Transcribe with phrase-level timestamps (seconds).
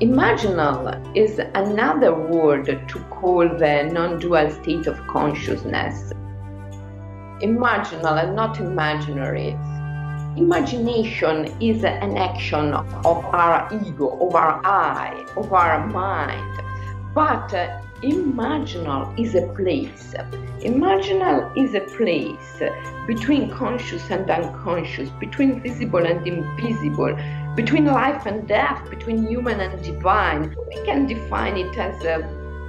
[0.00, 6.12] Imaginal is another word to call the non dual state of consciousness.
[7.42, 9.58] Imaginal and not imaginary.
[10.36, 16.62] Imagination is an action of our ego, of our I, of our mind.
[17.12, 20.14] But uh, imaginal is a place.
[20.60, 22.62] Imaginal is a place
[23.08, 27.16] between conscious and unconscious, between visible and invisible,
[27.58, 30.54] between life and death, between human and divine.
[30.68, 32.12] We can define it as uh,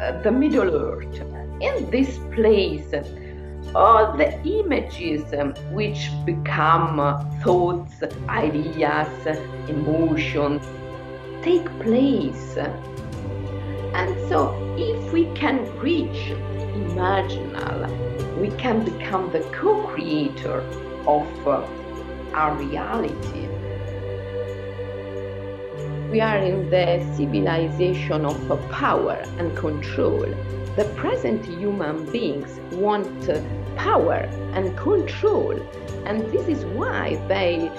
[0.00, 1.20] uh, the Middle Earth.
[1.60, 2.92] In this place,
[3.76, 10.66] all the images um, which become uh, thoughts, ideas, emotions
[11.44, 12.56] take place.
[12.56, 14.40] And so,
[14.76, 16.20] if we can reach
[16.82, 17.80] imaginal,
[18.40, 20.58] we can become the co creator
[21.06, 21.64] of uh,
[22.34, 23.61] our reality.
[26.12, 30.26] We are in the civilization of power and control.
[30.76, 33.30] The present human beings want
[33.76, 35.58] power and control,
[36.04, 37.72] and this is why they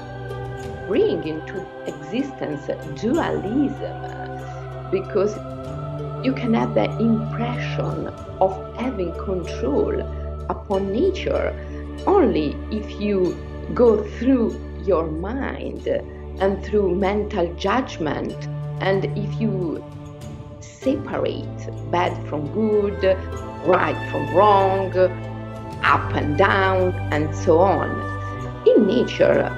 [0.87, 2.65] bring into existence
[2.99, 4.01] dualism
[4.89, 5.35] because
[6.25, 8.07] you can have the impression
[8.41, 9.93] of having control
[10.49, 11.53] upon nature
[12.07, 13.37] only if you
[13.75, 15.87] go through your mind
[16.39, 18.47] and through mental judgment.
[18.81, 19.83] And if you
[20.59, 23.03] separate bad from good
[23.65, 24.93] right from wrong
[25.83, 27.89] up and down and so on
[28.67, 29.49] in nature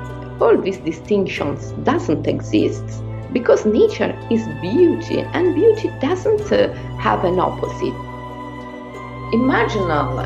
[0.41, 2.83] all these distinctions doesn't exist.
[3.31, 7.99] Because nature is beauty and beauty doesn't uh, have an opposite.
[9.33, 10.25] Imaginal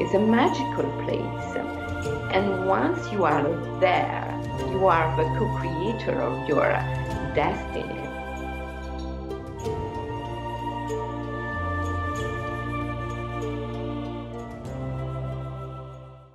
[0.00, 1.81] is a magical place
[2.32, 3.42] and once you are
[3.80, 4.38] there
[4.70, 6.72] you are the co-creator of your
[7.34, 8.01] destiny